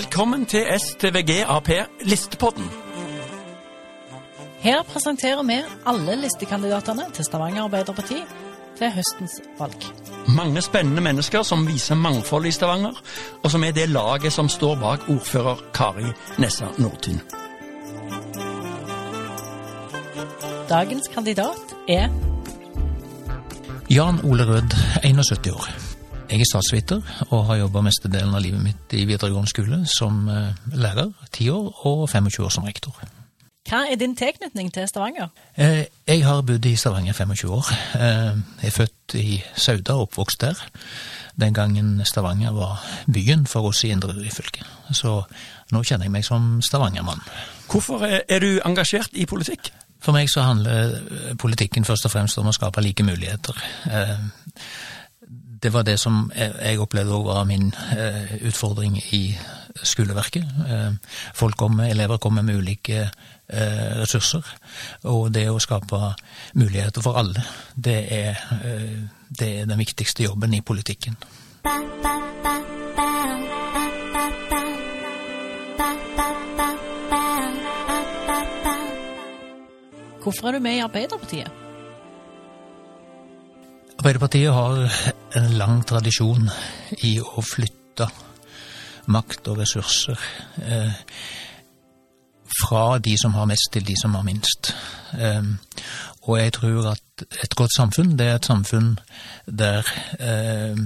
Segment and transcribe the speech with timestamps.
[0.00, 1.68] Velkommen til STVG Ap
[2.00, 2.64] Listepodden.
[4.60, 8.16] Her presenterer vi alle listekandidatene til Stavanger Arbeiderparti
[8.78, 9.84] til høstens valg.
[10.36, 12.96] Mange spennende mennesker som viser mangfold i Stavanger,
[13.42, 16.08] og som er det laget som står bak ordfører Kari
[16.38, 17.20] Nessa Nordtun.
[20.68, 22.08] Dagens kandidat er
[23.90, 25.99] Jan Ole Rød, 71 år.
[26.30, 27.00] Jeg er statsviter
[27.34, 31.72] og har jobba mestedelen av livet mitt i videregående skole som eh, lærer, 10 år,
[31.90, 33.00] og 25 år som rektor.
[33.66, 35.28] Hva er din tilknytning til Stavanger?
[35.58, 37.72] Eh, Jeg har bodd i Stavanger 25 år.
[37.98, 40.62] Eh, Jeg er født i Sauda og oppvokst der.
[41.40, 42.78] Den gangen Stavanger var
[43.12, 44.62] byen for oss i Indre Ryfylke.
[44.94, 45.24] Så
[45.74, 47.20] nå kjenner jeg meg som stavangermann.
[47.70, 49.72] Hvorfor er du engasjert i politikk?
[50.00, 53.54] For meg så handler politikken først og fremst om å skape like muligheter.
[55.62, 59.36] Det var det som jeg opplevde også var min eh, utfordring i
[59.82, 60.44] skoleverket.
[60.68, 60.92] Eh,
[61.34, 64.46] Folk kommer, elever kommer med ulike eh, ressurser,
[65.04, 66.00] og det å skape
[66.54, 67.44] muligheter for alle,
[67.76, 68.40] det er,
[69.28, 71.16] det er den viktigste jobben i politikken.
[80.20, 81.59] Hvorfor er du med i Arbeiderpartiet?
[84.00, 84.92] Arbeiderpartiet har
[85.36, 86.46] en lang tradisjon
[87.04, 88.06] i å flytte
[89.12, 90.22] makt og ressurser
[90.64, 91.02] eh,
[92.62, 94.72] fra de som har mest til de som har minst.
[95.12, 95.52] Eh,
[96.22, 98.94] og jeg tror at et godt samfunn, det er et samfunn
[99.44, 99.84] der,
[100.16, 100.80] eh,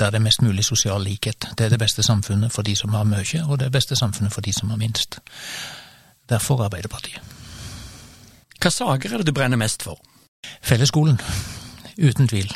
[0.00, 1.50] der det er mest mulig sosial likhet.
[1.52, 4.40] Det er det beste samfunnet for de som har mye, og det beste samfunnet for
[4.40, 5.20] de som har minst.
[6.32, 7.20] Derfor Arbeiderpartiet.
[8.56, 10.00] Hva saker er det du brenner mest for?
[10.62, 11.20] Fellesskolen.
[11.98, 12.52] Uten tvil.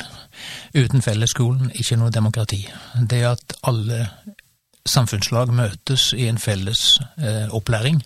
[0.73, 2.61] Uten fellesskolen, ikke noe demokrati.
[3.09, 4.05] Det at alle
[4.87, 8.01] samfunnslag møtes i en felles eh, opplæring,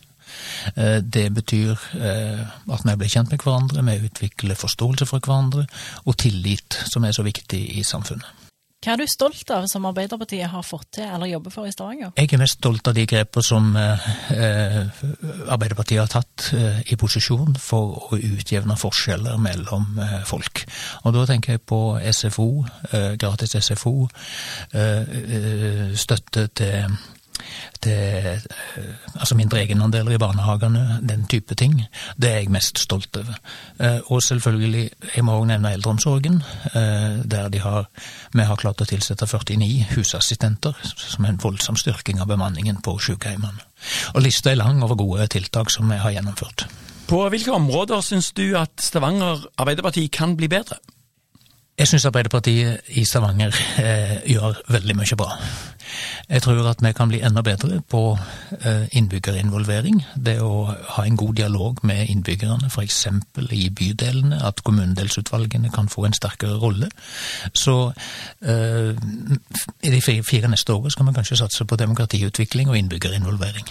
[0.76, 2.42] eh, det betyr eh,
[2.74, 5.68] at vi blir kjent med hverandre, vi utvikler forståelse for hverandre,
[6.06, 8.47] og tillit, som er så viktig i samfunnet.
[8.88, 12.14] Hva er du stolt av som Arbeiderpartiet har fått til eller jobber for i Stavanger?
[12.16, 15.02] Jeg er mest stolt av de grepene som eh, eh,
[15.52, 20.64] Arbeiderpartiet har tatt eh, i posisjon for å utjevne forskjeller mellom eh, folk.
[21.04, 22.48] Og da tenker jeg på SFO,
[22.94, 24.08] eh, gratis SFO,
[24.72, 26.96] eh, støtte til
[27.84, 28.42] til eh,
[29.16, 31.80] altså mindre egenandeler i barnehagene, den type ting.
[32.18, 33.38] Det er jeg mest stolt over.
[33.80, 36.42] Eh, og selvfølgelig, jeg må også nevne eldreomsorgen,
[36.74, 37.88] eh, der de har,
[38.34, 42.98] vi har klart å tilsette 49 husassistenter, som er en voldsom styrking av bemanningen på
[43.00, 43.66] sykehjemmene.
[44.16, 46.68] Og lista er lang over gode tiltak som vi har gjennomført.
[47.08, 50.82] På hvilke områder syns du at Stavanger Arbeiderparti kan bli bedre?
[51.78, 55.36] Jeg syns Arbeiderpartiet i Stavanger eh, gjør veldig mye bra.
[56.30, 58.02] Jeg tror at vi kan bli enda bedre på
[58.66, 60.02] eh, innbyggerinvolvering.
[60.26, 60.66] Det å
[60.96, 63.06] ha en god dialog med innbyggerne, f.eks.
[63.52, 66.90] i bydelene, at kommunedelsutvalgene kan få en sterkere rolle.
[67.54, 67.94] Så
[68.42, 68.98] eh,
[69.86, 73.70] i de fire, neste årene skal vi kanskje satse på demokratiutvikling og innbyggerinvolvering.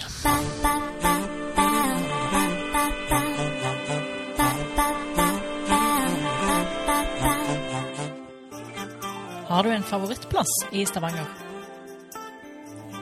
[9.57, 11.25] Har du en favorittplass i Stavanger?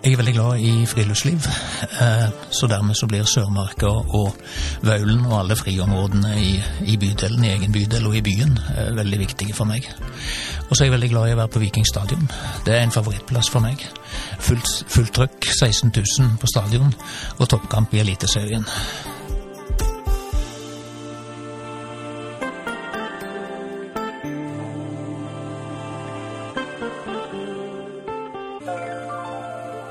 [0.04, 1.46] Jeg er veldig glad i friluftsliv,
[2.02, 4.36] eh, så dermed så blir Sørmarka og
[4.86, 6.52] Vaulen og alle friområdene i,
[6.92, 9.88] i bydelen, i egen bydel og i byen, eh, veldig viktige for meg.
[10.68, 12.30] Og så er jeg veldig glad i å være på Viking stadion.
[12.66, 13.82] Det er en favorittplass for meg.
[14.38, 16.94] Fullt, fullt trøkk, 16 000 på stadion,
[17.38, 18.70] og toppkamp i Eliteserien.